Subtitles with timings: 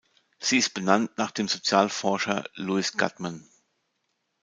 [0.39, 3.47] Sie ist benannt nach dem Sozialforscher Louis Guttman.